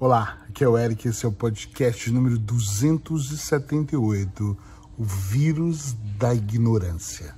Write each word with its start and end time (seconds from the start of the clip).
Olá, 0.00 0.38
aqui 0.48 0.62
é 0.62 0.68
o 0.68 0.78
Eric, 0.78 1.08
esse 1.08 1.26
é 1.26 1.28
o 1.28 1.32
podcast 1.32 2.08
número 2.12 2.38
278, 2.38 4.56
o 4.96 5.02
vírus 5.02 5.92
da 6.16 6.32
ignorância. 6.32 7.34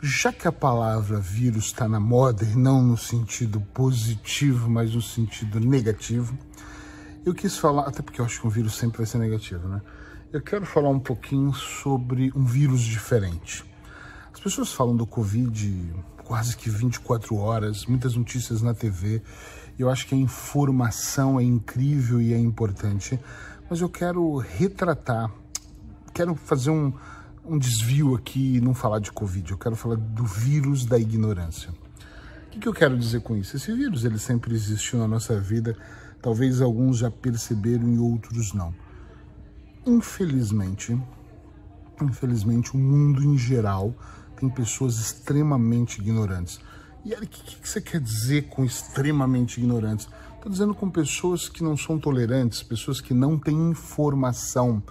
Já 0.00 0.32
que 0.32 0.48
a 0.48 0.52
palavra 0.52 1.20
vírus 1.20 1.66
está 1.66 1.86
na 1.86 2.00
moda 2.00 2.44
e 2.44 2.56
não 2.56 2.82
no 2.82 2.96
sentido 2.96 3.60
positivo, 3.60 4.70
mas 4.70 4.94
no 4.94 5.02
sentido 5.02 5.60
negativo, 5.60 6.34
eu 7.26 7.34
quis 7.34 7.58
falar, 7.58 7.82
até 7.82 8.00
porque 8.00 8.22
eu 8.22 8.24
acho 8.24 8.40
que 8.40 8.46
um 8.46 8.50
vírus 8.50 8.76
sempre 8.76 8.96
vai 8.96 9.06
ser 9.06 9.18
negativo, 9.18 9.68
né? 9.68 9.82
Eu 10.32 10.40
quero 10.40 10.64
falar 10.64 10.88
um 10.88 10.98
pouquinho 10.98 11.52
sobre 11.52 12.32
um 12.34 12.46
vírus 12.46 12.80
diferente. 12.80 13.66
As 14.32 14.40
pessoas 14.40 14.72
falam 14.72 14.96
do 14.96 15.06
Covid 15.06 15.94
quase 16.30 16.56
que 16.56 16.70
24 16.70 17.34
horas, 17.34 17.86
muitas 17.86 18.14
notícias 18.14 18.62
na 18.62 18.72
TV. 18.72 19.20
Eu 19.76 19.90
acho 19.90 20.06
que 20.06 20.14
a 20.14 20.16
informação 20.18 21.40
é 21.40 21.42
incrível 21.42 22.22
e 22.22 22.32
é 22.32 22.38
importante, 22.38 23.18
mas 23.68 23.80
eu 23.80 23.88
quero 23.88 24.36
retratar, 24.36 25.28
quero 26.14 26.36
fazer 26.36 26.70
um, 26.70 26.92
um 27.44 27.58
desvio 27.58 28.14
aqui 28.14 28.58
e 28.58 28.60
não 28.60 28.74
falar 28.74 29.00
de 29.00 29.10
Covid, 29.10 29.50
eu 29.50 29.58
quero 29.58 29.74
falar 29.74 29.96
do 29.96 30.22
vírus 30.24 30.84
da 30.84 30.96
ignorância. 30.96 31.70
O 32.46 32.50
que, 32.50 32.60
que 32.60 32.68
eu 32.68 32.74
quero 32.74 32.96
dizer 32.96 33.22
com 33.22 33.36
isso? 33.36 33.56
Esse 33.56 33.72
vírus 33.72 34.04
ele 34.04 34.20
sempre 34.20 34.54
existiu 34.54 35.00
na 35.00 35.08
nossa 35.08 35.40
vida, 35.40 35.76
talvez 36.22 36.60
alguns 36.60 36.98
já 36.98 37.10
perceberam 37.10 37.92
e 37.92 37.98
outros 37.98 38.52
não. 38.52 38.72
Infelizmente, 39.84 40.96
infelizmente 42.00 42.72
o 42.76 42.78
mundo 42.78 43.20
em 43.24 43.36
geral 43.36 43.92
tem 44.40 44.48
pessoas 44.48 44.98
extremamente 44.98 46.00
ignorantes. 46.00 46.58
E 47.04 47.14
o 47.14 47.20
que, 47.20 47.56
que, 47.56 47.68
você 47.68 47.80
quer 47.80 48.00
dizer 48.00 48.48
com 48.48 48.64
extremamente 48.64 49.58
ignorantes? 49.58 50.08
Estou 50.34 50.50
dizendo 50.50 50.74
com 50.74 50.90
pessoas 50.90 51.48
que 51.48 51.62
não 51.62 51.76
são 51.76 51.98
tolerantes, 51.98 52.62
pessoas 52.62 53.00
que 53.00 53.12
não 53.12 53.38
têm 53.38 53.70
informação, 53.70 54.82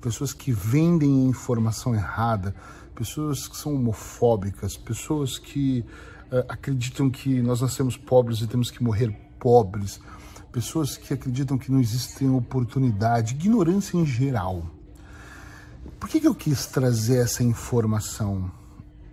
pessoas 0.00 0.32
que 0.32 0.52
vendem 0.52 1.26
informação 1.26 1.94
errada, 1.94 2.54
pessoas 2.94 3.48
que 3.48 3.56
são 3.56 3.74
homofóbicas, 3.74 4.76
pessoas 4.76 5.38
que 5.38 5.84
uh, 6.30 6.44
acreditam 6.48 7.08
que 7.08 7.40
nós 7.40 7.60
nascemos 7.60 7.96
pobres 7.96 8.40
e 8.40 8.46
temos 8.46 8.70
que 8.70 8.82
morrer 8.82 9.10
pobres, 9.38 10.00
pessoas 10.52 10.96
que 10.96 11.14
acreditam 11.14 11.56
que 11.56 11.70
não 11.70 11.80
existem 11.80 12.28
oportunidade, 12.30 13.34
ignorância 13.34 13.96
em 13.96 14.04
geral. 14.04 14.66
Por 15.98 16.08
que, 16.08 16.20
que 16.20 16.28
eu 16.28 16.34
quis 16.34 16.66
trazer 16.66 17.18
essa 17.18 17.42
informação? 17.42 18.50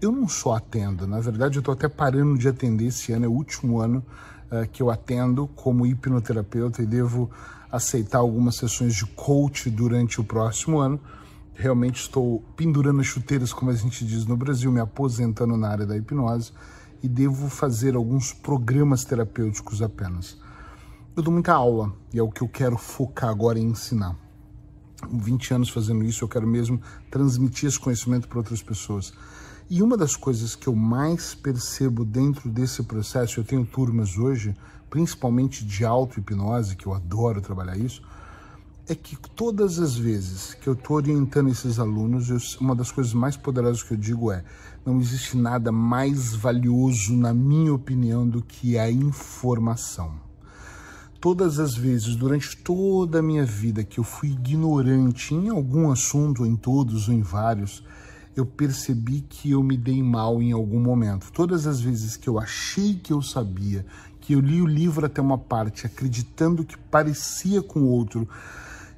Eu 0.01 0.11
não 0.11 0.27
só 0.27 0.55
atendo, 0.55 1.07
na 1.07 1.19
verdade 1.19 1.57
eu 1.57 1.59
estou 1.61 1.73
até 1.73 1.87
parando 1.87 2.37
de 2.37 2.47
atender 2.47 2.87
esse 2.87 3.13
ano, 3.13 3.25
é 3.25 3.27
o 3.27 3.31
último 3.31 3.79
ano 3.79 4.03
uh, 4.51 4.67
que 4.69 4.83
eu 4.83 4.89
atendo 4.89 5.47
como 5.55 5.85
hipnoterapeuta 5.85 6.81
e 6.81 6.85
devo 6.85 7.29
aceitar 7.71 8.19
algumas 8.19 8.55
sessões 8.55 8.93
de 8.93 9.05
coach 9.05 9.69
durante 9.69 10.19
o 10.19 10.23
próximo 10.23 10.79
ano. 10.79 10.99
Realmente 11.53 12.01
estou 12.01 12.43
pendurando 12.55 12.99
as 12.99 13.07
chuteiras, 13.07 13.53
como 13.53 13.71
a 13.71 13.75
gente 13.75 14.05
diz 14.05 14.25
no 14.25 14.35
Brasil, 14.35 14.71
me 14.71 14.79
aposentando 14.79 15.55
na 15.55 15.69
área 15.69 15.85
da 15.85 15.97
hipnose 15.97 16.51
e 17.01 17.07
devo 17.07 17.49
fazer 17.49 17.95
alguns 17.95 18.33
programas 18.33 19.05
terapêuticos 19.05 19.81
apenas. 19.81 20.37
Eu 21.15 21.23
dou 21.23 21.31
muita 21.31 21.53
aula 21.53 21.93
e 22.13 22.19
é 22.19 22.23
o 22.23 22.29
que 22.29 22.41
eu 22.41 22.47
quero 22.47 22.77
focar 22.77 23.29
agora 23.29 23.57
em 23.57 23.67
ensinar. 23.67 24.17
20 25.09 25.53
anos 25.53 25.69
fazendo 25.69 26.03
isso, 26.03 26.23
eu 26.23 26.27
quero 26.27 26.47
mesmo 26.47 26.81
transmitir 27.09 27.69
esse 27.69 27.79
conhecimento 27.79 28.27
para 28.27 28.39
outras 28.39 28.61
pessoas. 28.61 29.13
E 29.67 29.81
uma 29.81 29.97
das 29.97 30.15
coisas 30.15 30.55
que 30.55 30.67
eu 30.67 30.75
mais 30.75 31.33
percebo 31.33 32.05
dentro 32.05 32.51
desse 32.51 32.83
processo, 32.83 33.39
eu 33.39 33.43
tenho 33.43 33.65
turmas 33.65 34.15
hoje, 34.15 34.53
principalmente 34.91 35.65
de 35.65 35.83
auto-hipnose, 35.83 36.75
que 36.75 36.85
eu 36.85 36.93
adoro 36.93 37.41
trabalhar 37.41 37.75
isso, 37.75 38.03
é 38.87 38.93
que 38.93 39.17
todas 39.35 39.79
as 39.79 39.97
vezes 39.97 40.53
que 40.53 40.67
eu 40.67 40.73
estou 40.73 40.97
orientando 40.97 41.49
esses 41.49 41.79
alunos, 41.79 42.29
eu, 42.29 42.37
uma 42.61 42.75
das 42.75 42.91
coisas 42.91 43.11
mais 43.11 43.35
poderosas 43.35 43.81
que 43.81 43.93
eu 43.93 43.97
digo 43.97 44.31
é: 44.31 44.43
não 44.85 45.01
existe 45.01 45.35
nada 45.35 45.71
mais 45.71 46.35
valioso, 46.35 47.17
na 47.17 47.33
minha 47.33 47.73
opinião, 47.73 48.27
do 48.27 48.43
que 48.43 48.77
a 48.77 48.91
informação. 48.91 50.13
Todas 51.19 51.59
as 51.59 51.73
vezes, 51.73 52.15
durante 52.15 52.55
toda 52.57 53.17
a 53.17 53.23
minha 53.23 53.43
vida, 53.43 53.83
que 53.83 53.99
eu 53.99 54.03
fui 54.03 54.29
ignorante 54.29 55.33
em 55.33 55.49
algum 55.49 55.91
assunto, 55.91 56.45
em 56.45 56.55
todos 56.55 57.07
ou 57.07 57.15
em 57.15 57.23
vários, 57.23 57.83
eu 58.35 58.45
percebi 58.45 59.21
que 59.21 59.51
eu 59.51 59.63
me 59.63 59.77
dei 59.77 60.03
mal 60.03 60.41
em 60.41 60.51
algum 60.51 60.79
momento. 60.79 61.31
Todas 61.31 61.65
as 61.65 61.79
vezes 61.79 62.17
que 62.17 62.27
eu 62.27 62.37
achei 62.37 62.95
que 62.95 63.13
eu 63.13 63.21
sabia, 63.21 63.85
que 64.19 64.33
eu 64.33 64.39
li 64.39 64.61
o 64.61 64.65
livro 64.65 65.05
até 65.05 65.21
uma 65.21 65.37
parte, 65.37 65.85
acreditando 65.85 66.65
que 66.65 66.77
parecia 66.77 67.61
com 67.61 67.79
o 67.79 67.87
outro, 67.87 68.27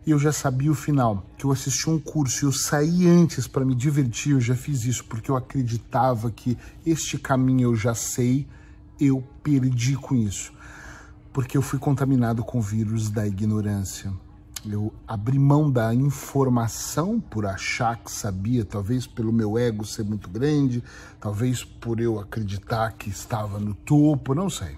eu 0.06 0.18
já 0.18 0.32
sabia 0.32 0.72
o 0.72 0.76
final, 0.76 1.26
que 1.38 1.46
eu 1.46 1.52
assisti 1.52 1.90
um 1.90 2.00
curso 2.00 2.46
e 2.46 2.48
eu 2.48 2.52
saí 2.52 3.08
antes 3.08 3.46
para 3.46 3.66
me 3.66 3.76
divertir, 3.76 4.32
eu 4.32 4.42
já 4.42 4.56
fiz 4.56 4.86
isso 4.86 5.04
porque 5.06 5.30
eu 5.30 5.36
acreditava 5.36 6.32
que 6.32 6.58
este 6.86 7.18
caminho 7.18 7.70
eu 7.70 7.76
já 7.76 7.94
sei, 7.94 8.48
eu 9.00 9.22
perdi 9.44 9.96
com 9.96 10.16
isso. 10.16 10.54
Porque 11.34 11.58
eu 11.58 11.62
fui 11.62 11.78
contaminado 11.78 12.44
com 12.44 12.58
o 12.58 12.62
vírus 12.62 13.10
da 13.10 13.28
ignorância 13.28 14.12
eu 14.74 14.94
abri 15.08 15.38
mão 15.40 15.70
da 15.70 15.94
informação 15.94 17.20
por 17.20 17.46
achar 17.46 17.98
que 17.98 18.12
sabia, 18.12 18.66
talvez 18.66 19.08
pelo 19.08 19.32
meu 19.32 19.58
ego 19.58 19.86
ser 19.86 20.04
muito 20.04 20.30
grande, 20.30 20.84
talvez 21.20 21.64
por 21.64 22.00
eu 22.00 22.20
acreditar 22.20 22.92
que 22.94 23.10
estava 23.10 23.60
no 23.60 23.74
topo, 23.74 24.34
não 24.34 24.50
sei. 24.50 24.78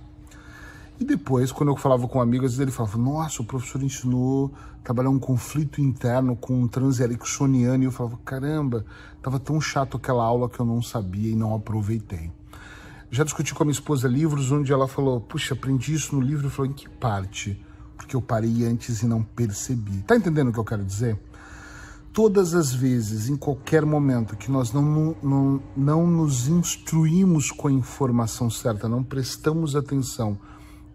E 1.00 1.06
depois, 1.06 1.50
quando 1.50 1.70
eu 1.70 1.78
falava 1.78 2.08
com 2.10 2.20
amigos, 2.20 2.60
ele 2.60 2.72
falava: 2.72 2.98
Nossa, 2.98 3.42
o 3.42 3.46
professor 3.46 3.82
ensinou 3.82 4.52
a 4.82 4.84
trabalhar 4.84 5.10
um 5.10 5.20
conflito 5.20 5.80
interno 5.80 6.36
com 6.36 6.62
um 6.62 6.68
transericksoniano. 6.68 7.84
E 7.84 7.86
eu 7.86 7.92
falava: 7.92 8.18
Caramba, 8.26 8.86
estava 9.16 9.40
tão 9.40 9.62
chato 9.62 9.96
aquela 9.96 10.26
aula 10.26 10.50
que 10.50 10.60
eu 10.60 10.66
não 10.66 10.82
sabia 10.82 11.32
e 11.32 11.36
não 11.36 11.56
aproveitei. 11.56 12.30
Já 13.10 13.24
discuti 13.24 13.54
com 13.54 13.64
a 13.64 13.66
minha 13.66 13.72
esposa 13.72 14.10
livros 14.10 14.52
onde 14.52 14.74
ela 14.74 14.90
falou: 14.90 15.22
Puxa, 15.22 15.54
aprendi 15.54 15.94
isso 15.94 16.14
no 16.14 16.22
livro. 16.22 16.48
Eu 16.48 16.52
falei: 16.52 16.72
Em 16.72 16.76
que 16.76 16.90
parte? 16.90 17.66
Porque 18.09 18.16
eu 18.16 18.22
parei 18.24 18.66
antes 18.66 19.03
e 19.03 19.06
não 19.06 19.22
percebi. 19.22 20.02
Tá 20.02 20.16
entendendo 20.16 20.50
o 20.50 20.52
que 20.52 20.58
eu 20.58 20.66
quero 20.66 20.84
dizer? 20.84 21.20
Todas 22.12 22.56
as 22.56 22.74
vezes, 22.74 23.30
em 23.30 23.38
qualquer 23.38 23.86
momento 23.86 24.36
que 24.36 24.50
nós 24.50 24.74
não, 24.74 25.16
não, 25.22 25.62
não 25.78 26.08
nos 26.08 26.48
instruímos 26.48 27.52
com 27.52 27.68
a 27.68 27.72
informação 27.72 28.50
certa, 28.50 28.90
não 28.90 29.03
prestamos 29.03 29.75
atenção 29.75 30.40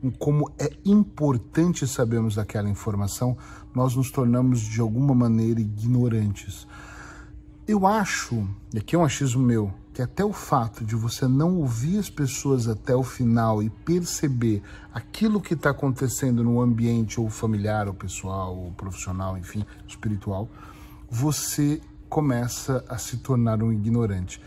em 0.03 0.11
como 0.11 0.51
é 0.59 0.69
importante 0.85 1.87
sabermos 1.87 2.35
daquela 2.35 2.69
informação, 2.69 3.39
nós 3.73 3.95
nos 3.95 4.11
tornamos 4.11 4.61
de 4.61 4.81
alguma 4.81 5.15
maneira 5.15 5.61
ignorantes. 5.61 6.67
Eu 7.67 7.87
acho, 7.87 8.45
e 8.75 8.79
aqui 8.79 8.97
é 8.97 8.99
um 8.99 9.05
achismo 9.05 9.41
meu, 9.41 9.73
que 9.95 10.03
até 10.03 10.25
o 10.25 10.33
fato 10.33 10.85
de 10.85 10.97
você 10.97 11.29
não 11.29 11.57
ouvir 11.59 11.99
as 11.99 12.11
pessoas 12.11 12.67
até 12.67 12.97
o 12.97 13.05
final 13.05 13.63
e 13.63 13.71
perceber 13.71 14.61
aquilo 14.93 15.41
que 15.41 15.55
está 15.55 15.71
acontecendo 15.71 16.43
no 16.43 16.61
ambiente 16.61 17.21
ou 17.21 17.31
familiar, 17.31 17.87
ou 17.87 17.95
pessoal, 17.95 18.57
ou 18.57 18.73
profissional, 18.73 19.39
enfim, 19.39 19.65
espiritual, 19.87 20.51
você 21.09 21.81
começa 22.09 22.85
a 22.89 22.99
se 22.99 23.19
tornar 23.19 23.63
um 23.63 23.73
ignorante. 23.73 24.41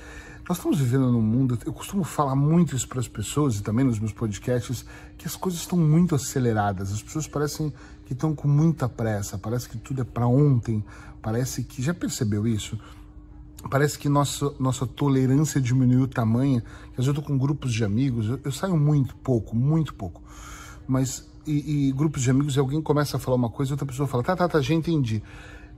Nós 0.50 0.58
estamos 0.58 0.80
vivendo 0.80 1.12
num 1.12 1.22
mundo, 1.22 1.58
eu 1.66 1.74
costumo 1.74 2.04
falar 2.04 2.36
muito 2.36 2.76
isso 2.76 2.88
para 2.88 3.00
as 3.00 3.08
pessoas 3.08 3.56
e 3.56 3.64
também 3.64 3.86
nos 3.86 4.00
meus 4.00 4.14
podcasts, 4.14 4.86
que 5.18 5.28
as 5.28 5.36
coisas 5.38 5.62
estão 5.62 5.78
muito 5.78 6.14
aceleradas. 6.14 6.92
As 6.92 7.02
pessoas 7.02 7.26
parecem 7.26 7.74
que 8.06 8.14
estão 8.14 8.36
com 8.36 8.50
muita 8.50 8.88
pressa, 8.90 9.38
parece 9.38 9.68
que 9.68 9.78
tudo 9.78 10.02
é 10.02 10.06
para 10.06 10.28
ontem, 10.28 10.84
parece 11.22 11.64
que. 11.64 11.82
Já 11.82 11.94
percebeu 11.94 12.48
isso? 12.48 12.80
Parece 13.68 13.98
que 13.98 14.10
nossa, 14.10 14.54
nossa 14.60 14.86
tolerância 14.86 15.60
diminuiu 15.60 16.04
o 16.04 16.08
tamanho. 16.08 16.62
Às 16.92 17.06
vezes 17.06 17.08
eu 17.08 17.14
tô 17.14 17.22
com 17.22 17.38
grupos 17.38 17.74
de 17.74 17.84
amigos, 17.84 18.28
eu, 18.28 18.40
eu 18.44 18.52
saio 18.52 18.78
muito 18.78 19.16
pouco, 19.18 19.56
muito 19.56 19.94
pouco. 19.94 20.22
Mas, 20.88 21.30
e, 21.46 21.88
e, 21.88 21.92
grupos 21.92 22.24
de 22.24 22.32
amigos, 22.32 22.58
alguém 22.58 22.82
começa 22.82 23.18
a 23.18 23.20
falar 23.20 23.36
uma 23.36 23.50
coisa, 23.50 23.74
outra 23.74 23.86
pessoa 23.86 24.08
fala, 24.08 24.24
tá, 24.24 24.36
tá, 24.36 24.48
tá, 24.48 24.62
já 24.62 24.74
entendi. 24.74 25.22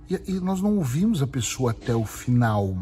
E, 0.09 0.21
e 0.27 0.39
nós 0.39 0.61
não 0.61 0.77
ouvimos 0.77 1.21
a 1.21 1.27
pessoa 1.27 1.71
até 1.71 1.95
o 1.95 2.05
final. 2.05 2.77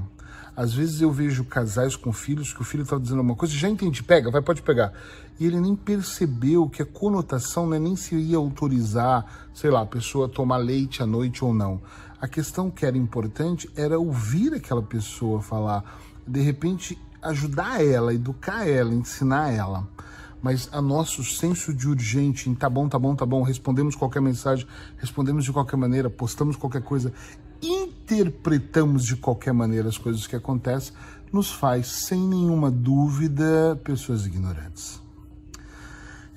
Às 0.55 0.73
vezes 0.73 1.01
eu 1.01 1.11
vejo 1.11 1.43
casais 1.43 1.95
com 1.95 2.11
filhos 2.11 2.51
que 2.51 2.61
o 2.61 2.65
filho 2.65 2.81
está 2.81 2.97
dizendo 2.97 3.21
uma 3.21 3.35
coisa, 3.35 3.53
já 3.53 3.69
entendi, 3.69 4.01
pega, 4.01 4.31
vai, 4.31 4.41
pode 4.41 4.63
pegar. 4.63 4.91
E 5.39 5.45
ele 5.45 5.59
nem 5.61 5.75
percebeu 5.75 6.67
que 6.67 6.81
a 6.81 6.85
conotação 6.85 7.67
não 7.67 7.75
é 7.75 7.79
nem 7.79 7.95
se 7.95 8.15
ia 8.15 8.37
autorizar, 8.37 9.49
sei 9.53 9.69
lá, 9.69 9.81
a 9.81 9.85
pessoa 9.85 10.27
tomar 10.27 10.57
leite 10.57 11.03
à 11.03 11.05
noite 11.05 11.45
ou 11.45 11.53
não. 11.53 11.79
A 12.19 12.27
questão 12.27 12.71
que 12.71 12.83
era 12.83 12.97
importante 12.97 13.69
era 13.75 13.99
ouvir 13.99 14.53
aquela 14.53 14.81
pessoa 14.81 15.39
falar, 15.39 15.83
de 16.25 16.41
repente 16.41 16.97
ajudar 17.21 17.83
ela, 17.83 18.11
educar 18.11 18.67
ela, 18.67 18.93
ensinar 18.93 19.51
ela. 19.51 19.87
Mas 20.41 20.67
a 20.71 20.81
nosso 20.81 21.23
senso 21.23 21.71
de 21.73 21.87
urgente, 21.87 22.49
em 22.49 22.55
tá 22.55 22.69
bom, 22.69 22.89
tá 22.89 22.97
bom, 22.97 23.15
tá 23.15 23.25
bom, 23.25 23.43
respondemos 23.43 23.95
qualquer 23.95 24.21
mensagem, 24.21 24.67
respondemos 24.97 25.45
de 25.45 25.51
qualquer 25.51 25.77
maneira, 25.77 26.09
postamos 26.09 26.55
qualquer 26.55 26.81
coisa, 26.81 27.13
interpretamos 27.61 29.03
de 29.05 29.15
qualquer 29.15 29.53
maneira 29.53 29.87
as 29.87 29.97
coisas 29.97 30.25
que 30.25 30.35
acontecem, 30.35 30.93
nos 31.31 31.51
faz, 31.51 31.87
sem 31.87 32.19
nenhuma 32.19 32.71
dúvida, 32.71 33.79
pessoas 33.83 34.25
ignorantes. 34.25 35.06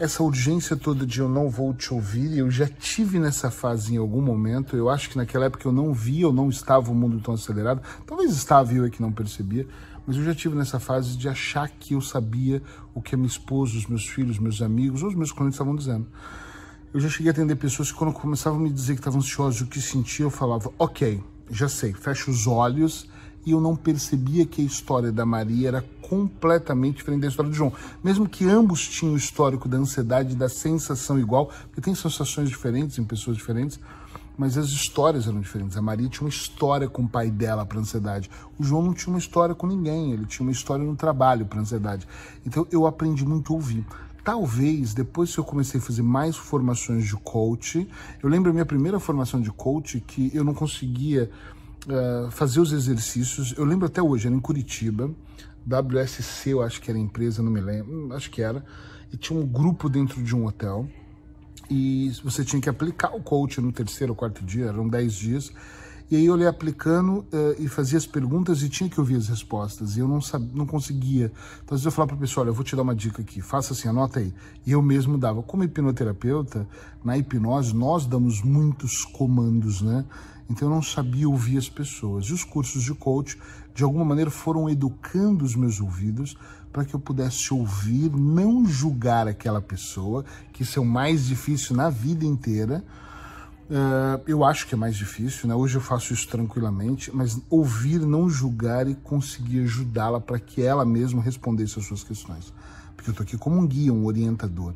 Essa 0.00 0.22
urgência 0.22 0.74
toda 0.74 1.04
de 1.04 1.20
eu 1.20 1.28
não 1.28 1.50
vou 1.50 1.74
te 1.74 1.92
ouvir, 1.92 2.38
eu 2.38 2.50
já 2.50 2.66
tive 2.66 3.18
nessa 3.18 3.50
fase 3.50 3.94
em 3.94 3.98
algum 3.98 4.22
momento. 4.22 4.74
Eu 4.74 4.88
acho 4.88 5.10
que 5.10 5.16
naquela 5.18 5.44
época 5.44 5.68
eu 5.68 5.72
não 5.72 5.92
via, 5.92 6.22
eu 6.22 6.32
não 6.32 6.48
estava 6.48 6.90
o 6.90 6.94
mundo 6.94 7.20
tão 7.20 7.34
acelerado. 7.34 7.82
Talvez 8.06 8.30
estava 8.30 8.72
eu 8.72 8.86
é 8.86 8.88
que 8.88 9.02
não 9.02 9.12
percebia, 9.12 9.68
mas 10.06 10.16
eu 10.16 10.24
já 10.24 10.34
tive 10.34 10.56
nessa 10.56 10.80
fase 10.80 11.18
de 11.18 11.28
achar 11.28 11.68
que 11.68 11.92
eu 11.92 12.00
sabia 12.00 12.62
o 12.94 13.02
que 13.02 13.14
a 13.14 13.18
minha 13.18 13.28
esposa, 13.28 13.76
os 13.76 13.86
meus 13.86 14.06
filhos, 14.06 14.38
meus 14.38 14.62
amigos 14.62 15.02
ou 15.02 15.10
os 15.10 15.14
meus 15.14 15.32
clientes 15.32 15.56
estavam 15.56 15.76
dizendo. 15.76 16.06
Eu 16.94 16.98
já 16.98 17.10
cheguei 17.10 17.28
a 17.28 17.32
atender 17.32 17.56
pessoas 17.56 17.92
que 17.92 17.98
quando 17.98 18.14
começavam 18.14 18.58
a 18.58 18.62
me 18.62 18.70
dizer 18.70 18.94
que 18.94 19.00
estavam 19.00 19.20
ansiosos, 19.20 19.60
o 19.60 19.66
que 19.66 19.82
sentia, 19.82 20.24
eu 20.24 20.30
falava, 20.30 20.72
ok, 20.78 21.22
já 21.50 21.68
sei, 21.68 21.92
fecha 21.92 22.30
os 22.30 22.46
olhos 22.46 23.06
e 23.44 23.50
eu 23.50 23.60
não 23.60 23.76
percebia 23.76 24.46
que 24.46 24.62
a 24.62 24.64
história 24.64 25.12
da 25.12 25.26
Maria 25.26 25.68
era 25.68 25.84
completamente 26.10 26.96
diferente 26.96 27.20
da 27.20 27.28
história 27.28 27.48
de 27.48 27.56
João. 27.56 27.72
Mesmo 28.02 28.28
que 28.28 28.44
ambos 28.44 28.88
tinham 28.88 29.14
o 29.14 29.16
histórico 29.16 29.68
da 29.68 29.78
ansiedade, 29.78 30.34
da 30.34 30.48
sensação 30.48 31.20
igual, 31.20 31.52
porque 31.68 31.80
tem 31.80 31.94
sensações 31.94 32.48
diferentes 32.48 32.98
em 32.98 33.04
pessoas 33.04 33.36
diferentes, 33.36 33.78
mas 34.36 34.58
as 34.58 34.70
histórias 34.70 35.28
eram 35.28 35.40
diferentes. 35.40 35.76
A 35.76 35.82
Maria 35.82 36.08
tinha 36.08 36.22
uma 36.22 36.28
história 36.28 36.88
com 36.88 37.02
o 37.02 37.08
pai 37.08 37.30
dela 37.30 37.64
para 37.64 37.78
ansiedade. 37.78 38.28
O 38.58 38.64
João 38.64 38.82
não 38.82 38.92
tinha 38.92 39.14
uma 39.14 39.20
história 39.20 39.54
com 39.54 39.68
ninguém, 39.68 40.12
ele 40.12 40.26
tinha 40.26 40.44
uma 40.44 40.50
história 40.50 40.84
no 40.84 40.96
trabalho 40.96 41.46
para 41.46 41.60
ansiedade. 41.60 42.08
Então 42.44 42.66
eu 42.72 42.88
aprendi 42.88 43.24
muito 43.24 43.52
a 43.52 43.56
ouvir. 43.56 43.86
Talvez 44.24 44.92
depois 44.92 45.32
que 45.32 45.38
eu 45.38 45.44
comecei 45.44 45.78
a 45.78 45.82
fazer 45.82 46.02
mais 46.02 46.36
formações 46.36 47.06
de 47.06 47.14
coach, 47.14 47.88
eu 48.20 48.28
lembro 48.28 48.50
a 48.50 48.52
minha 48.52 48.66
primeira 48.66 48.98
formação 48.98 49.40
de 49.40 49.52
coach 49.52 50.00
que 50.00 50.28
eu 50.34 50.42
não 50.42 50.54
conseguia 50.54 51.30
uh, 51.86 52.30
fazer 52.32 52.58
os 52.58 52.72
exercícios. 52.72 53.54
Eu 53.56 53.64
lembro 53.64 53.86
até 53.86 54.02
hoje, 54.02 54.26
era 54.26 54.34
em 54.34 54.40
Curitiba, 54.40 55.08
WSC, 55.66 56.50
eu 56.50 56.62
acho 56.62 56.80
que 56.80 56.90
era 56.90 56.98
a 56.98 57.02
empresa, 57.02 57.42
não 57.42 57.50
me 57.50 57.60
lembro, 57.60 58.14
acho 58.14 58.30
que 58.30 58.42
era. 58.42 58.64
E 59.12 59.16
tinha 59.16 59.38
um 59.38 59.46
grupo 59.46 59.88
dentro 59.88 60.22
de 60.22 60.34
um 60.34 60.46
hotel. 60.46 60.88
E 61.70 62.10
você 62.24 62.44
tinha 62.44 62.60
que 62.60 62.68
aplicar 62.68 63.14
o 63.14 63.22
coach 63.22 63.60
no 63.60 63.70
terceiro 63.70 64.12
ou 64.12 64.16
quarto 64.16 64.44
dia, 64.44 64.66
eram 64.66 64.88
10 64.88 65.14
dias. 65.14 65.52
E 66.10 66.16
aí 66.16 66.26
eu 66.26 66.36
ia 66.36 66.48
aplicando 66.48 67.18
uh, 67.18 67.54
e 67.56 67.68
fazia 67.68 67.96
as 67.96 68.04
perguntas 68.04 68.62
e 68.62 68.68
tinha 68.68 68.90
que 68.90 68.98
ouvir 68.98 69.14
as 69.14 69.28
respostas. 69.28 69.96
E 69.96 70.00
eu 70.00 70.08
não, 70.08 70.20
sabia, 70.20 70.50
não 70.52 70.66
conseguia. 70.66 71.26
Então, 71.62 71.76
às 71.76 71.82
vezes 71.82 71.84
eu 71.84 71.92
falava 71.92 72.08
para 72.08 72.16
a 72.16 72.20
pessoa, 72.20 72.42
olha, 72.42 72.50
eu 72.50 72.54
vou 72.54 72.64
te 72.64 72.74
dar 72.74 72.82
uma 72.82 72.96
dica 72.96 73.22
aqui, 73.22 73.40
faça 73.40 73.72
assim, 73.72 73.88
anota 73.88 74.18
aí. 74.18 74.34
E 74.66 74.72
eu 74.72 74.82
mesmo 74.82 75.16
dava. 75.16 75.40
Como 75.40 75.62
hipnoterapeuta, 75.62 76.66
na 77.04 77.16
hipnose, 77.16 77.72
nós 77.72 78.06
damos 78.06 78.42
muitos 78.42 79.04
comandos, 79.04 79.82
né? 79.82 80.04
Então 80.50 80.68
eu 80.68 80.74
não 80.74 80.82
sabia 80.82 81.28
ouvir 81.28 81.56
as 81.56 81.68
pessoas. 81.68 82.26
E 82.26 82.32
os 82.32 82.42
cursos 82.42 82.82
de 82.82 82.92
coach, 82.92 83.38
de 83.72 83.84
alguma 83.84 84.04
maneira, 84.04 84.30
foram 84.30 84.68
educando 84.68 85.44
os 85.44 85.54
meus 85.54 85.80
ouvidos 85.80 86.36
para 86.72 86.84
que 86.84 86.92
eu 86.92 87.00
pudesse 87.00 87.54
ouvir, 87.54 88.10
não 88.10 88.66
julgar 88.66 89.28
aquela 89.28 89.60
pessoa, 89.60 90.24
que 90.52 90.62
isso 90.62 90.78
é 90.78 90.82
o 90.82 90.84
mais 90.84 91.26
difícil 91.26 91.76
na 91.76 91.88
vida 91.88 92.24
inteira. 92.24 92.84
Uh, 93.70 94.20
eu 94.26 94.44
acho 94.44 94.66
que 94.66 94.74
é 94.74 94.78
mais 94.78 94.96
difícil, 94.96 95.48
né? 95.48 95.54
Hoje 95.54 95.76
eu 95.76 95.80
faço 95.80 96.12
isso 96.12 96.26
tranquilamente, 96.26 97.14
mas 97.14 97.40
ouvir, 97.48 98.00
não 98.00 98.28
julgar 98.28 98.88
e 98.88 98.96
conseguir 98.96 99.60
ajudá-la 99.60 100.20
para 100.20 100.40
que 100.40 100.60
ela 100.60 100.84
mesma 100.84 101.22
respondesse 101.22 101.78
às 101.78 101.86
suas 101.86 102.02
questões. 102.02 102.52
Porque 102.96 103.10
eu 103.10 103.12
estou 103.12 103.22
aqui 103.22 103.38
como 103.38 103.56
um 103.56 103.66
guia, 103.66 103.92
um 103.92 104.04
orientador. 104.04 104.74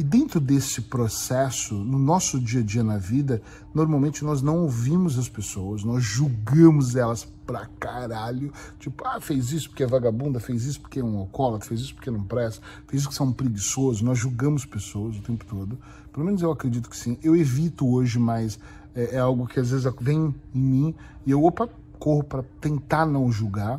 E 0.00 0.02
dentro 0.02 0.40
desse 0.40 0.80
processo, 0.80 1.74
no 1.74 1.98
nosso 1.98 2.40
dia 2.40 2.60
a 2.60 2.64
dia 2.64 2.82
na 2.82 2.96
vida, 2.96 3.42
normalmente 3.74 4.24
nós 4.24 4.40
não 4.40 4.60
ouvimos 4.60 5.18
as 5.18 5.28
pessoas, 5.28 5.84
nós 5.84 6.02
julgamos 6.02 6.96
elas 6.96 7.30
pra 7.46 7.66
caralho. 7.78 8.50
Tipo, 8.78 9.06
ah, 9.06 9.20
fez 9.20 9.52
isso 9.52 9.68
porque 9.68 9.82
é 9.82 9.86
vagabunda, 9.86 10.40
fez 10.40 10.64
isso 10.64 10.80
porque 10.80 11.00
é 11.00 11.04
um 11.04 11.18
alcoólatra, 11.18 11.68
fez 11.68 11.82
isso 11.82 11.94
porque 11.94 12.10
não 12.10 12.24
presta, 12.24 12.62
fez 12.88 13.02
isso 13.02 13.10
porque 13.10 13.18
são 13.18 13.30
preguiçosos. 13.30 14.00
Nós 14.00 14.18
julgamos 14.18 14.64
pessoas 14.64 15.18
o 15.18 15.20
tempo 15.20 15.44
todo. 15.44 15.78
Pelo 16.10 16.24
menos 16.24 16.40
eu 16.40 16.50
acredito 16.50 16.88
que 16.88 16.96
sim. 16.96 17.18
Eu 17.22 17.36
evito 17.36 17.86
hoje, 17.86 18.18
mas 18.18 18.58
é, 18.94 19.16
é 19.16 19.18
algo 19.18 19.46
que 19.46 19.60
às 19.60 19.68
vezes 19.68 19.86
vem 20.00 20.34
em 20.54 20.58
mim 20.58 20.94
e 21.26 21.30
eu, 21.30 21.44
opa, 21.44 21.68
corro 21.98 22.24
para 22.24 22.42
tentar 22.58 23.04
não 23.04 23.30
julgar. 23.30 23.78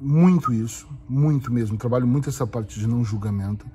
Muito 0.00 0.54
isso, 0.54 0.88
muito 1.06 1.52
mesmo. 1.52 1.76
Trabalho 1.76 2.06
muito 2.06 2.30
essa 2.30 2.46
parte 2.46 2.80
de 2.80 2.86
não 2.86 3.04
julgamento. 3.04 3.66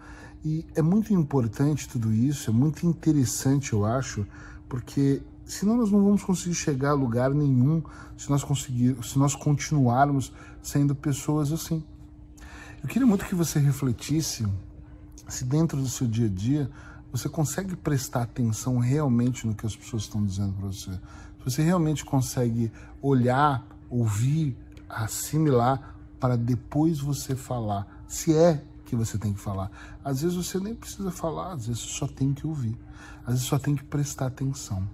E 0.43 0.65
é 0.75 0.81
muito 0.81 1.13
importante 1.13 1.89
tudo 1.89 2.13
isso, 2.13 2.49
é 2.49 2.53
muito 2.53 2.85
interessante, 2.85 3.73
eu 3.73 3.85
acho, 3.85 4.25
porque 4.69 5.21
senão 5.45 5.75
nós 5.75 5.91
não 5.91 6.03
vamos 6.03 6.23
conseguir 6.23 6.55
chegar 6.55 6.91
a 6.91 6.93
lugar 6.93 7.31
nenhum 7.31 7.83
se 8.15 8.29
nós 8.29 8.43
conseguir, 8.43 8.95
se 9.03 9.19
nós 9.19 9.35
continuarmos 9.35 10.31
sendo 10.61 10.95
pessoas 10.95 11.51
assim. 11.51 11.83
Eu 12.81 12.87
queria 12.87 13.05
muito 13.05 13.25
que 13.25 13.35
você 13.35 13.59
refletisse 13.59 14.47
se 15.27 15.43
dentro 15.43 15.77
do 15.77 15.89
seu 15.89 16.07
dia 16.07 16.27
a 16.27 16.29
dia 16.29 16.69
você 17.11 17.27
consegue 17.27 17.75
prestar 17.75 18.21
atenção 18.21 18.77
realmente 18.77 19.45
no 19.45 19.53
que 19.55 19.65
as 19.65 19.75
pessoas 19.75 20.03
estão 20.03 20.23
dizendo 20.23 20.53
para 20.53 20.67
você. 20.67 20.91
Se 20.91 21.43
você 21.43 21.63
realmente 21.63 22.05
consegue 22.05 22.71
olhar, 23.01 23.65
ouvir, 23.89 24.55
assimilar 24.87 25.95
para 26.19 26.37
depois 26.37 26.99
você 26.99 27.35
falar. 27.35 27.87
Se 28.07 28.35
é 28.35 28.63
que 28.89 28.95
você 28.95 29.17
tem 29.17 29.33
que 29.33 29.39
falar. 29.39 29.71
Às 30.03 30.21
vezes 30.21 30.35
você 30.35 30.59
nem 30.59 30.73
precisa 30.73 31.11
falar, 31.11 31.53
às 31.53 31.67
vezes 31.67 31.81
só 31.81 32.07
tem 32.07 32.33
que 32.33 32.47
ouvir. 32.47 32.75
Às 33.21 33.35
vezes 33.35 33.43
só 33.43 33.59
tem 33.59 33.75
que 33.75 33.83
prestar 33.83 34.25
atenção. 34.25 34.87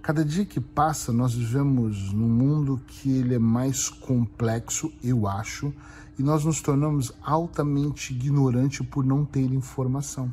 Cada 0.00 0.24
dia 0.24 0.46
que 0.46 0.58
passa, 0.58 1.12
nós 1.12 1.34
vivemos 1.34 2.12
num 2.12 2.28
mundo 2.28 2.80
que 2.86 3.10
ele 3.10 3.34
é 3.34 3.38
mais 3.38 3.90
complexo, 3.90 4.90
eu 5.04 5.28
acho, 5.28 5.72
e 6.18 6.22
nós 6.22 6.44
nos 6.44 6.62
tornamos 6.62 7.12
altamente 7.22 8.14
ignorantes 8.14 8.86
por 8.86 9.04
não 9.04 9.24
ter 9.24 9.52
informação. 9.52 10.32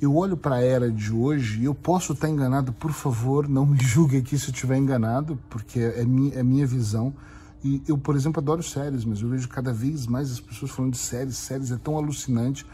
Eu 0.00 0.14
olho 0.16 0.36
para 0.36 0.56
a 0.56 0.60
era 0.60 0.90
de 0.90 1.12
hoje 1.12 1.60
e 1.60 1.64
eu 1.64 1.74
posso 1.74 2.12
estar 2.12 2.28
enganado, 2.28 2.72
por 2.72 2.92
favor, 2.92 3.48
não 3.48 3.64
me 3.64 3.78
julgue 3.80 4.16
aqui 4.16 4.36
se 4.38 4.48
eu 4.48 4.52
estiver 4.52 4.76
enganado, 4.76 5.38
porque 5.48 5.78
é 5.78 6.04
minha, 6.04 6.34
é 6.34 6.42
minha 6.42 6.66
visão 6.66 7.14
e 7.66 7.82
eu, 7.88 7.98
por 7.98 8.14
exemplo, 8.14 8.40
adoro 8.40 8.62
séries, 8.62 9.04
mas 9.04 9.20
eu 9.20 9.28
vejo 9.28 9.48
cada 9.48 9.72
vez 9.72 10.06
mais 10.06 10.30
as 10.30 10.38
pessoas 10.38 10.70
falando 10.70 10.92
de 10.92 10.98
séries. 10.98 11.36
Séries 11.36 11.72
é 11.72 11.76
tão 11.76 11.96
alucinante. 11.96 12.64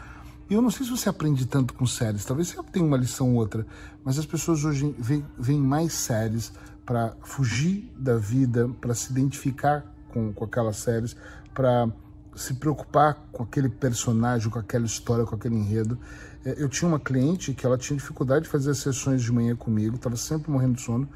E 0.47 0.53
eu 0.53 0.61
não 0.61 0.69
sei 0.69 0.85
se 0.85 0.91
você 0.91 1.09
aprende 1.09 1.47
tanto 1.47 1.73
com 1.73 1.85
séries, 1.87 2.23
talvez 2.25 2.49
você 2.49 2.61
tenha 2.71 2.85
uma 2.85 2.97
lição 2.97 3.31
ou 3.31 3.37
outra, 3.37 3.65
mas 4.03 4.19
as 4.19 4.25
pessoas 4.25 4.63
hoje 4.63 4.93
veem 5.39 5.59
mais 5.59 5.93
séries 5.93 6.51
para 6.85 7.15
fugir 7.23 7.91
da 7.97 8.17
vida, 8.17 8.69
para 8.79 8.93
se 8.93 9.09
identificar 9.11 9.83
com, 10.09 10.31
com 10.31 10.45
aquelas 10.45 10.75
séries, 10.75 11.15
para 11.55 11.89
se 12.35 12.53
preocupar 12.55 13.15
com 13.31 13.43
aquele 13.43 13.69
personagem, 13.69 14.49
com 14.49 14.59
aquela 14.59 14.85
história, 14.85 15.25
com 15.25 15.35
aquele 15.35 15.55
enredo. 15.55 15.97
É, 16.45 16.61
eu 16.61 16.69
tinha 16.69 16.89
uma 16.89 16.99
cliente 16.99 17.53
que 17.53 17.65
ela 17.65 17.77
tinha 17.77 17.97
dificuldade 17.97 18.43
de 18.43 18.49
fazer 18.49 18.71
as 18.71 18.77
sessões 18.79 19.23
de 19.23 19.31
manhã 19.31 19.55
comigo, 19.55 19.95
estava 19.95 20.17
sempre 20.17 20.51
morrendo 20.51 20.73
de 20.73 20.81
sono, 20.81 21.07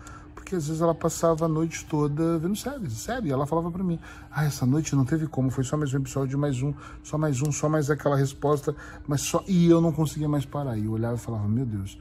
porque 0.47 0.55
às 0.55 0.67
vezes 0.67 0.81
ela 0.81 0.95
passava 0.95 1.43
a 1.43 1.47
noite 1.49 1.85
toda 1.85 2.37
vendo 2.37 2.55
séries, 2.55 2.93
sério. 2.93 3.27
E 3.27 3.31
ela 3.31 3.45
falava 3.45 3.69
para 3.69 3.83
mim: 3.83 3.99
Ah, 4.31 4.45
essa 4.45 4.65
noite 4.65 4.95
não 4.95 5.03
teve 5.03 5.27
como, 5.27 5.51
foi 5.51 5.65
só 5.65 5.75
mais 5.75 5.93
um 5.93 5.97
episódio, 5.97 6.39
mais 6.39 6.61
um, 6.61 6.73
só 7.03 7.17
mais 7.17 7.41
um, 7.41 7.51
só 7.51 7.67
mais 7.67 7.91
aquela 7.91 8.15
resposta, 8.15 8.73
mas 9.05 9.19
só. 9.19 9.43
E 9.45 9.69
eu 9.69 9.81
não 9.81 9.91
conseguia 9.91 10.29
mais 10.29 10.45
parar. 10.45 10.77
E 10.77 10.85
eu 10.85 10.93
olhava 10.93 11.15
e 11.15 11.19
falava: 11.19 11.45
Meu 11.49 11.65
Deus. 11.65 11.99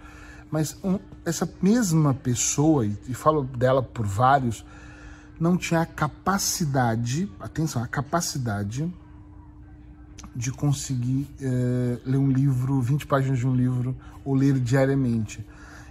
Mas 0.49 0.79
um, 0.85 0.97
essa 1.25 1.53
mesma 1.61 2.15
pessoa, 2.15 2.87
e, 2.87 2.97
e 3.09 3.15
falo 3.15 3.43
dela 3.43 3.83
por 3.83 4.07
vários, 4.07 4.65
não 5.41 5.57
tinha 5.57 5.81
a 5.81 5.87
capacidade, 5.87 7.29
atenção, 7.41 7.83
a 7.83 7.88
capacidade 7.88 8.88
de 10.37 10.53
conseguir 10.53 11.26
é, 11.41 11.99
ler 12.07 12.19
um 12.19 12.31
livro, 12.31 12.81
20 12.81 13.09
páginas 13.09 13.41
de 13.41 13.47
um 13.47 13.57
livro, 13.57 13.97
ou 14.25 14.35
ler 14.35 14.61
diariamente. 14.61 15.45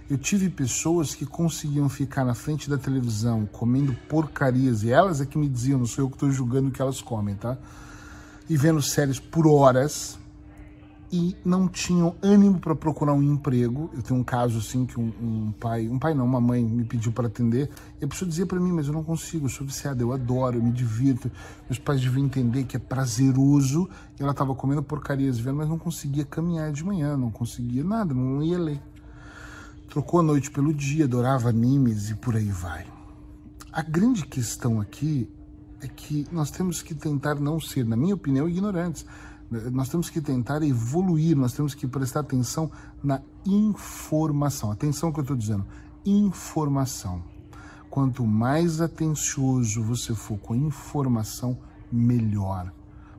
Eu 0.08 0.16
tive 0.16 0.48
pessoas 0.48 1.16
que 1.16 1.26
conseguiam 1.26 1.88
ficar 1.88 2.24
na 2.24 2.34
frente 2.34 2.70
da 2.70 2.78
televisão 2.78 3.44
comendo 3.44 3.92
porcarias, 4.08 4.84
e 4.84 4.90
elas 4.90 5.20
é 5.20 5.26
que 5.26 5.36
me 5.36 5.48
diziam, 5.48 5.80
não 5.80 5.86
sou 5.86 6.04
eu 6.04 6.08
que 6.08 6.14
estou 6.14 6.30
julgando 6.30 6.68
o 6.68 6.70
que 6.70 6.80
elas 6.80 7.02
comem, 7.02 7.34
tá? 7.34 7.58
E 8.48 8.56
vendo 8.56 8.80
séries 8.80 9.18
por 9.18 9.48
horas 9.48 10.16
e 11.10 11.36
não 11.44 11.66
tinham 11.66 12.14
ânimo 12.22 12.60
para 12.60 12.74
procurar 12.74 13.14
um 13.14 13.22
emprego. 13.22 13.90
Eu 13.94 14.02
tenho 14.02 14.20
um 14.20 14.22
caso 14.22 14.58
assim 14.58 14.86
que 14.86 14.98
um, 14.98 15.12
um, 15.20 15.52
pai, 15.58 15.88
um 15.88 15.98
pai 15.98 16.14
não, 16.14 16.24
uma 16.24 16.40
mãe 16.40 16.64
me 16.64 16.84
pediu 16.84 17.10
para 17.10 17.26
atender, 17.26 17.68
e 18.00 18.04
a 18.04 18.08
pessoa 18.08 18.28
dizia 18.28 18.46
para 18.46 18.60
mim, 18.60 18.70
mas 18.70 18.86
eu 18.86 18.92
não 18.92 19.02
consigo, 19.02 19.46
eu 19.46 19.50
sou 19.50 19.66
viciada, 19.66 20.02
eu 20.02 20.12
adoro, 20.12 20.58
eu 20.58 20.62
me 20.62 20.70
divirto. 20.70 21.28
Meus 21.68 21.80
pais 21.80 22.00
deviam 22.00 22.24
entender 22.24 22.62
que 22.62 22.76
é 22.76 22.80
prazeroso. 22.80 23.88
E 24.20 24.22
ela 24.22 24.30
estava 24.30 24.54
comendo 24.54 24.84
porcarias 24.84 25.36
vendo, 25.36 25.56
mas 25.56 25.68
não 25.68 25.78
conseguia 25.78 26.24
caminhar 26.24 26.70
de 26.70 26.84
manhã, 26.84 27.16
não 27.16 27.30
conseguia 27.32 27.82
nada, 27.82 28.14
não 28.14 28.40
ia 28.40 28.56
ler. 28.56 28.80
Trocou 29.88 30.20
a 30.20 30.22
noite 30.22 30.50
pelo 30.50 30.74
dia, 30.74 31.04
adorava 31.04 31.48
animes 31.48 32.10
e 32.10 32.14
por 32.14 32.36
aí 32.36 32.50
vai. 32.50 32.86
A 33.72 33.82
grande 33.82 34.26
questão 34.26 34.80
aqui 34.80 35.30
é 35.80 35.88
que 35.88 36.26
nós 36.32 36.50
temos 36.50 36.82
que 36.82 36.94
tentar 36.94 37.36
não 37.36 37.60
ser, 37.60 37.84
na 37.84 37.96
minha 37.96 38.14
opinião, 38.14 38.48
ignorantes. 38.48 39.06
Nós 39.70 39.88
temos 39.88 40.10
que 40.10 40.20
tentar 40.20 40.62
evoluir, 40.62 41.36
nós 41.36 41.52
temos 41.52 41.74
que 41.74 41.86
prestar 41.86 42.20
atenção 42.20 42.70
na 43.02 43.20
informação. 43.46 44.72
Atenção 44.72 45.12
que 45.12 45.20
eu 45.20 45.22
estou 45.22 45.36
dizendo, 45.36 45.64
informação. 46.04 47.22
Quanto 47.88 48.26
mais 48.26 48.80
atencioso 48.80 49.82
você 49.82 50.14
for 50.14 50.38
com 50.38 50.54
informação, 50.54 51.56
melhor. 51.92 52.72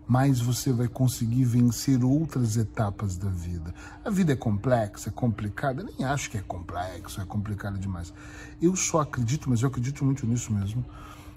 Mais 0.07 0.39
você 0.39 0.71
vai 0.71 0.87
conseguir 0.87 1.43
vencer 1.43 2.03
outras 2.03 2.55
etapas 2.55 3.17
da 3.17 3.29
vida. 3.29 3.73
A 4.05 4.09
vida 4.09 4.33
é 4.33 4.35
complexa, 4.35 5.09
é 5.09 5.11
complicada, 5.11 5.83
nem 5.83 6.05
acho 6.05 6.29
que 6.31 6.37
é 6.37 6.41
complexo, 6.41 7.19
é 7.19 7.25
complicado 7.25 7.77
demais. 7.77 8.13
Eu 8.61 8.75
só 8.75 9.01
acredito, 9.01 9.49
mas 9.49 9.61
eu 9.61 9.67
acredito 9.67 10.05
muito 10.05 10.25
nisso 10.25 10.53
mesmo, 10.53 10.85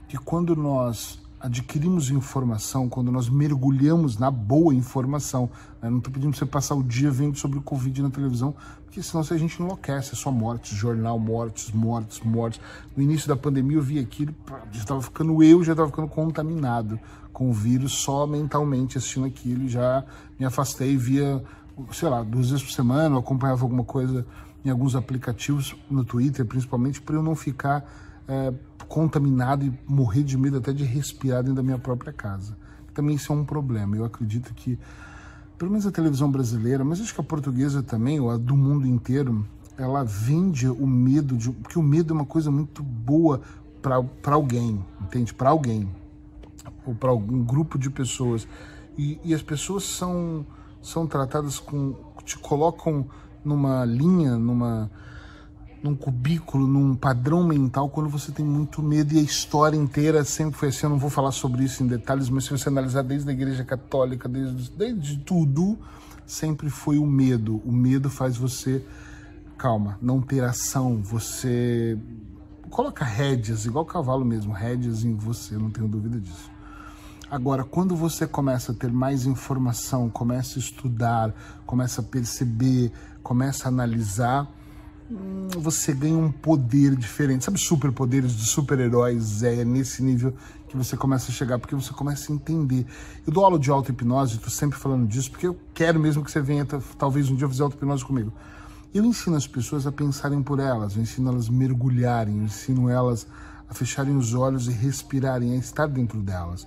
que 0.08 0.16
quando 0.16 0.54
nós 0.54 1.20
adquirimos 1.40 2.10
informação, 2.10 2.86
quando 2.86 3.10
nós 3.10 3.30
mergulhamos 3.30 4.18
na 4.18 4.30
boa 4.30 4.74
informação. 4.74 5.48
Né? 5.80 5.88
Não 5.88 5.98
estou 5.98 6.12
pedindo 6.12 6.30
para 6.30 6.38
você 6.38 6.46
passar 6.46 6.74
o 6.74 6.82
dia 6.82 7.10
vendo 7.10 7.38
sobre 7.38 7.58
o 7.58 7.62
Covid 7.62 8.02
na 8.02 8.10
televisão, 8.10 8.54
porque 8.84 9.02
senão 9.02 9.24
a 9.28 9.36
gente 9.38 9.60
enlouquece, 9.62 10.12
é 10.12 10.16
só 10.16 10.30
mortes, 10.30 10.76
jornal, 10.76 11.18
mortes, 11.18 11.72
mortes, 11.72 12.20
mortes. 12.20 12.60
No 12.94 13.02
início 13.02 13.26
da 13.26 13.36
pandemia 13.36 13.78
eu 13.78 13.82
vi 13.82 13.98
aquilo, 13.98 14.34
já 14.70 14.80
estava 14.80 15.00
ficando 15.00 15.42
eu, 15.42 15.64
já 15.64 15.72
estava 15.72 15.88
ficando 15.88 16.08
contaminado 16.08 17.00
com 17.32 17.48
o 17.48 17.52
vírus, 17.52 17.92
só 17.92 18.26
mentalmente 18.26 18.98
assistindo 18.98 19.24
aquilo, 19.24 19.66
já 19.66 20.04
me 20.38 20.44
afastei, 20.44 20.96
via, 20.96 21.42
sei 21.92 22.08
lá, 22.08 22.22
duas 22.22 22.50
vezes 22.50 22.62
por 22.62 22.72
semana, 22.72 23.14
eu 23.14 23.20
acompanhava 23.20 23.62
alguma 23.62 23.84
coisa 23.84 24.26
em 24.62 24.68
alguns 24.68 24.94
aplicativos, 24.94 25.74
no 25.90 26.04
Twitter 26.04 26.44
principalmente, 26.44 27.00
para 27.00 27.14
eu 27.14 27.22
não 27.22 27.34
ficar 27.34 27.84
é, 28.30 28.54
contaminado 28.86 29.66
e 29.66 29.76
morrer 29.88 30.22
de 30.22 30.38
medo 30.38 30.58
até 30.58 30.72
de 30.72 30.84
respirar 30.84 31.42
dentro 31.42 31.56
da 31.56 31.62
minha 31.64 31.78
própria 31.78 32.12
casa. 32.12 32.56
Também 32.94 33.16
isso 33.16 33.32
é 33.32 33.36
um 33.36 33.44
problema. 33.44 33.96
Eu 33.96 34.04
acredito 34.04 34.54
que, 34.54 34.78
pelo 35.58 35.72
menos 35.72 35.84
a 35.84 35.90
televisão 35.90 36.30
brasileira, 36.30 36.84
mas 36.84 37.00
acho 37.00 37.12
que 37.12 37.20
a 37.20 37.24
portuguesa 37.24 37.82
também, 37.82 38.20
ou 38.20 38.30
a 38.30 38.36
do 38.36 38.56
mundo 38.56 38.86
inteiro, 38.86 39.44
ela 39.76 40.04
vende 40.04 40.68
o 40.68 40.86
medo, 40.86 41.36
de, 41.36 41.50
porque 41.50 41.78
o 41.78 41.82
medo 41.82 42.14
é 42.14 42.16
uma 42.16 42.26
coisa 42.26 42.52
muito 42.52 42.84
boa 42.84 43.40
para 43.82 44.34
alguém, 44.34 44.84
entende? 45.00 45.34
Para 45.34 45.50
alguém, 45.50 45.88
ou 46.86 46.94
para 46.94 47.10
algum 47.10 47.42
grupo 47.42 47.78
de 47.78 47.90
pessoas. 47.90 48.46
E, 48.96 49.18
e 49.24 49.34
as 49.34 49.42
pessoas 49.42 49.84
são, 49.84 50.46
são 50.80 51.04
tratadas 51.04 51.58
com. 51.58 51.96
te 52.24 52.38
colocam 52.38 53.06
numa 53.44 53.84
linha, 53.84 54.36
numa 54.36 54.90
num 55.82 55.94
cubículo, 55.94 56.66
num 56.66 56.94
padrão 56.94 57.44
mental, 57.46 57.88
quando 57.88 58.08
você 58.08 58.30
tem 58.30 58.44
muito 58.44 58.82
medo 58.82 59.14
e 59.14 59.18
a 59.18 59.22
história 59.22 59.76
inteira 59.76 60.24
sempre 60.24 60.58
foi 60.58 60.68
assim. 60.68 60.86
Eu 60.86 60.90
não 60.90 60.98
vou 60.98 61.10
falar 61.10 61.32
sobre 61.32 61.64
isso 61.64 61.82
em 61.82 61.86
detalhes, 61.86 62.28
mas 62.28 62.44
se 62.44 62.50
você 62.50 62.68
analisar 62.68 63.02
desde 63.02 63.28
a 63.30 63.32
Igreja 63.32 63.64
Católica, 63.64 64.28
desde, 64.28 64.70
desde 64.72 65.18
tudo, 65.18 65.78
sempre 66.26 66.68
foi 66.68 66.98
o 66.98 67.06
medo. 67.06 67.62
O 67.64 67.72
medo 67.72 68.10
faz 68.10 68.36
você, 68.36 68.84
calma, 69.56 69.98
não 70.02 70.20
ter 70.20 70.44
ação. 70.44 71.00
Você 71.02 71.98
coloca 72.68 73.04
rédeas, 73.04 73.64
igual 73.64 73.84
cavalo 73.84 74.24
mesmo, 74.24 74.52
rédeas 74.52 75.02
em 75.02 75.14
você, 75.14 75.56
não 75.56 75.70
tenho 75.70 75.88
dúvida 75.88 76.20
disso. 76.20 76.50
Agora, 77.30 77.64
quando 77.64 77.94
você 77.94 78.26
começa 78.26 78.72
a 78.72 78.74
ter 78.74 78.92
mais 78.92 79.24
informação, 79.24 80.10
começa 80.10 80.58
a 80.58 80.60
estudar, 80.60 81.32
começa 81.64 82.00
a 82.00 82.04
perceber, 82.04 82.92
começa 83.22 83.66
a 83.66 83.68
analisar, 83.68 84.48
Hum, 85.10 85.48
você 85.58 85.92
ganha 85.92 86.16
um 86.16 86.30
poder 86.30 86.94
diferente. 86.94 87.44
Sabe 87.44 87.58
superpoderes 87.58 88.32
de 88.32 88.46
super-heróis? 88.46 89.42
É 89.42 89.64
nesse 89.64 90.02
nível 90.02 90.32
que 90.68 90.76
você 90.76 90.96
começa 90.96 91.32
a 91.32 91.34
chegar, 91.34 91.58
porque 91.58 91.74
você 91.74 91.92
começa 91.92 92.30
a 92.30 92.34
entender. 92.34 92.86
Eu 93.26 93.32
dou 93.32 93.44
aula 93.44 93.58
de 93.58 93.70
auto-hipnose, 93.70 94.36
estou 94.36 94.50
sempre 94.50 94.78
falando 94.78 95.08
disso, 95.08 95.30
porque 95.30 95.48
eu 95.48 95.58
quero 95.74 95.98
mesmo 95.98 96.24
que 96.24 96.30
você 96.30 96.40
venha, 96.40 96.64
talvez 96.96 97.28
um 97.28 97.34
dia 97.34 97.48
fazer 97.48 97.64
auto-hipnose 97.64 98.04
comigo. 98.04 98.32
Eu 98.94 99.04
ensino 99.04 99.36
as 99.36 99.46
pessoas 99.46 99.86
a 99.86 99.92
pensarem 99.92 100.42
por 100.42 100.60
elas, 100.60 100.94
eu 100.94 101.02
ensino 101.02 101.28
elas 101.28 101.48
a 101.48 101.52
mergulharem, 101.52 102.38
eu 102.38 102.44
ensino 102.44 102.88
elas 102.88 103.26
a 103.68 103.74
fecharem 103.74 104.16
os 104.16 104.34
olhos 104.34 104.68
e 104.68 104.72
respirarem, 104.72 105.54
a 105.54 105.56
estar 105.56 105.86
dentro 105.86 106.20
delas. 106.20 106.66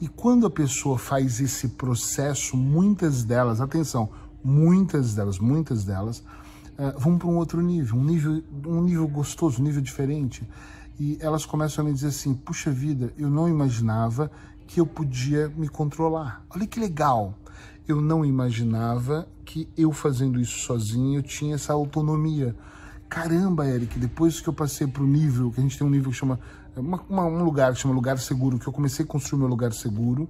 E 0.00 0.08
quando 0.08 0.46
a 0.46 0.50
pessoa 0.50 0.98
faz 0.98 1.40
esse 1.40 1.68
processo, 1.68 2.56
muitas 2.56 3.22
delas, 3.22 3.60
atenção, 3.60 4.08
muitas 4.42 5.14
delas, 5.14 5.38
muitas 5.38 5.84
delas, 5.84 6.22
uh, 6.78 6.98
vão 6.98 7.18
para 7.18 7.28
um 7.28 7.36
outro 7.36 7.60
nível, 7.60 7.96
um 7.96 8.04
nível, 8.04 8.42
um 8.66 8.82
nível 8.82 9.08
gostoso, 9.08 9.60
um 9.60 9.64
nível 9.64 9.82
diferente. 9.82 10.46
E 10.98 11.18
elas 11.20 11.44
começam 11.44 11.84
a 11.84 11.88
me 11.88 11.94
dizer 11.94 12.08
assim: 12.08 12.34
puxa 12.34 12.70
vida, 12.70 13.12
eu 13.18 13.28
não 13.28 13.48
imaginava 13.48 14.30
que 14.66 14.80
eu 14.80 14.86
podia 14.86 15.48
me 15.48 15.68
controlar. 15.68 16.44
Olha 16.50 16.66
que 16.66 16.78
legal. 16.78 17.34
Eu 17.86 18.00
não 18.00 18.24
imaginava 18.24 19.28
que 19.44 19.68
eu 19.76 19.92
fazendo 19.92 20.40
isso 20.40 20.60
sozinho 20.60 21.18
eu 21.18 21.22
tinha 21.22 21.54
essa 21.54 21.72
autonomia. 21.72 22.56
Caramba, 23.10 23.66
Eric, 23.66 23.98
depois 23.98 24.40
que 24.40 24.48
eu 24.48 24.54
passei 24.54 24.86
para 24.86 25.02
o 25.02 25.06
nível, 25.06 25.50
que 25.50 25.60
a 25.60 25.62
gente 25.62 25.76
tem 25.76 25.86
um 25.86 25.90
nível 25.90 26.10
que 26.10 26.16
chama. 26.16 26.40
Uma, 26.74 27.00
uma, 27.08 27.24
um 27.24 27.44
lugar 27.44 27.72
que 27.72 27.80
chama 27.80 27.94
lugar 27.94 28.18
seguro, 28.18 28.58
que 28.58 28.66
eu 28.66 28.72
comecei 28.72 29.04
a 29.04 29.08
construir 29.08 29.38
meu 29.38 29.48
lugar 29.48 29.72
seguro 29.72 30.28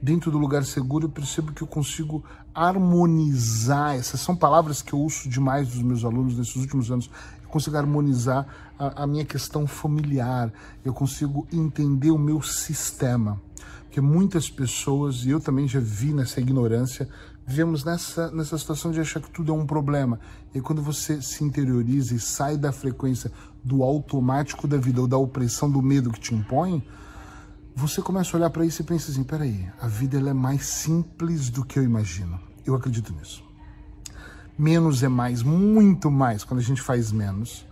dentro 0.00 0.30
do 0.30 0.38
lugar 0.38 0.64
seguro, 0.64 1.06
eu 1.06 1.10
percebo 1.10 1.52
que 1.52 1.62
eu 1.62 1.66
consigo 1.66 2.24
harmonizar. 2.54 3.96
Essas 3.96 4.20
são 4.20 4.34
palavras 4.34 4.82
que 4.82 4.92
eu 4.92 5.00
uso 5.00 5.28
demais 5.28 5.68
dos 5.68 5.82
meus 5.82 6.04
alunos 6.04 6.36
nesses 6.36 6.56
últimos 6.56 6.90
anos. 6.90 7.10
Eu 7.42 7.48
consigo 7.48 7.76
harmonizar 7.76 8.46
a, 8.78 9.02
a 9.02 9.06
minha 9.06 9.24
questão 9.24 9.66
familiar, 9.66 10.52
eu 10.84 10.94
consigo 10.94 11.46
entender 11.52 12.10
o 12.10 12.18
meu 12.18 12.40
sistema. 12.42 13.40
Porque 13.84 14.00
muitas 14.00 14.48
pessoas, 14.48 15.24
e 15.24 15.30
eu 15.30 15.40
também 15.40 15.66
já 15.66 15.80
vi 15.80 16.12
nessa 16.14 16.40
ignorância, 16.40 17.08
vivemos 17.44 17.84
nessa, 17.84 18.30
nessa 18.30 18.56
situação 18.56 18.92
de 18.92 19.00
achar 19.00 19.20
que 19.20 19.30
tudo 19.30 19.52
é 19.52 19.54
um 19.54 19.66
problema. 19.66 20.20
E 20.54 20.60
quando 20.60 20.80
você 20.80 21.20
se 21.20 21.42
interioriza 21.42 22.14
e 22.14 22.20
sai 22.20 22.56
da 22.56 22.70
frequência 22.70 23.32
do 23.64 23.82
automático 23.82 24.68
da 24.68 24.76
vida 24.76 25.00
ou 25.00 25.08
da 25.08 25.18
opressão 25.18 25.68
do 25.68 25.82
medo 25.82 26.12
que 26.12 26.20
te 26.20 26.34
impõe, 26.34 26.82
você 27.74 28.02
começa 28.02 28.36
a 28.36 28.38
olhar 28.38 28.50
para 28.50 28.64
isso 28.64 28.82
e 28.82 28.84
pensa 28.84 29.10
assim: 29.10 29.24
peraí, 29.24 29.68
a 29.80 29.86
vida 29.86 30.18
ela 30.18 30.30
é 30.30 30.34
mais 30.34 30.66
simples 30.66 31.50
do 31.50 31.64
que 31.64 31.78
eu 31.78 31.82
imagino. 31.82 32.38
Eu 32.64 32.74
acredito 32.74 33.12
nisso. 33.12 33.42
Menos 34.58 35.02
é 35.02 35.08
mais, 35.08 35.42
muito 35.42 36.10
mais, 36.10 36.44
quando 36.44 36.60
a 36.60 36.62
gente 36.62 36.82
faz 36.82 37.10
menos. 37.10 37.66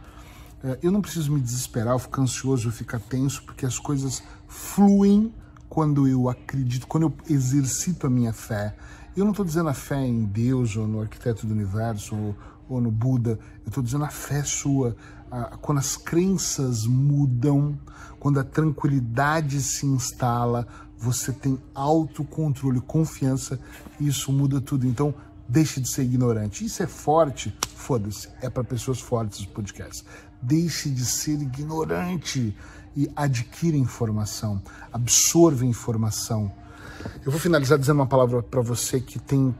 É, 0.62 0.78
eu 0.83 0.90
não 0.90 1.00
preciso 1.00 1.33
me 1.33 1.40
desesperar, 1.40 1.95
eu 1.95 1.99
ficar 1.99 2.23
ansioso, 2.23 2.69
eu 2.69 2.73
ficar 2.73 2.99
tenso, 2.99 3.43
porque 3.45 3.64
as 3.67 3.78
coisas 3.78 4.23
fluem 4.49 5.33
quando 5.69 6.09
eu 6.09 6.28
acredito, 6.28 6.87
quando 6.87 7.05
eu 7.05 7.14
exercito 7.28 8.07
a 8.07 8.11
minha 8.11 8.33
fé. 8.33 8.75
Eu 9.17 9.25
não 9.25 9.33
estou 9.33 9.45
dizendo 9.45 9.69
a 9.69 9.75
fé 9.75 10.05
em 10.05 10.25
Deus 10.25 10.76
ou 10.76 10.88
no 10.88 11.00
arquiteto 11.00 11.47
do 11.47 11.52
universo 11.52 12.17
ou, 12.17 12.37
ou 12.69 12.81
no 12.81 12.90
Buda, 12.90 13.38
eu 13.64 13.69
estou 13.69 13.83
dizendo 13.83 14.05
a 14.05 14.11
fé 14.11 14.43
sua, 14.43 14.97
quando 15.61 15.78
as 15.78 15.97
crenças 15.97 16.87
mudam, 16.87 17.78
quando 18.18 18.40
a 18.40 18.44
tranquilidade 18.44 19.61
se 19.62 19.87
instala, 19.87 20.66
você 20.99 21.32
tem 21.32 21.58
autocontrole, 21.75 22.80
confiança, 22.80 23.61
e 24.00 24.08
isso 24.08 24.32
muda 24.32 24.61
tudo. 24.61 24.87
Então, 24.87 25.14
deixe 25.49 25.80
de 25.80 25.88
ser 25.88 26.02
ignorante. 26.02 26.64
Isso 26.64 26.82
é 26.82 26.87
forte? 26.87 27.56
Foda-se, 27.75 28.28
é 28.42 28.50
para 28.50 28.64
pessoas 28.64 29.00
fortes 29.00 29.40
os 29.40 29.47
podcasts. 29.47 30.04
Deixe 30.42 30.90
de 30.90 31.04
ser 31.04 31.40
ignorante 31.40 32.56
e 32.97 33.08
adquira 33.14 33.76
informação, 33.76 34.61
absorva 34.92 35.64
informação. 35.64 36.52
Eu 37.25 37.30
vou 37.30 37.40
finalizar 37.40 37.78
dizendo 37.78 37.97
uma 37.97 38.06
palavra 38.06 38.42
para 38.42 38.61
você 38.61 39.00
que 39.00 39.20
tem 39.20 39.54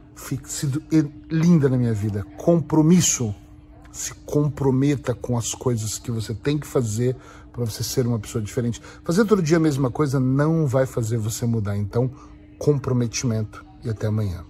sido 0.45 0.83
linda 1.29 1.69
na 1.69 1.77
minha 1.77 1.93
vida: 1.93 2.25
compromisso 2.37 3.33
se 3.91 4.13
comprometa 4.25 5.13
com 5.13 5.37
as 5.37 5.53
coisas 5.53 5.97
que 5.97 6.11
você 6.11 6.33
tem 6.33 6.57
que 6.57 6.67
fazer 6.67 7.15
para 7.51 7.65
você 7.65 7.83
ser 7.83 8.07
uma 8.07 8.19
pessoa 8.19 8.43
diferente. 8.43 8.81
Fazer 9.03 9.25
todo 9.25 9.41
dia 9.41 9.57
a 9.57 9.59
mesma 9.59 9.91
coisa 9.91 10.19
não 10.19 10.65
vai 10.67 10.85
fazer 10.85 11.17
você 11.17 11.45
mudar. 11.45 11.77
Então, 11.77 12.09
comprometimento 12.57 13.65
e 13.83 13.89
até 13.89 14.07
amanhã. 14.07 14.48